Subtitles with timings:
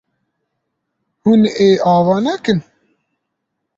[1.23, 2.59] Hûn ê ava nekin.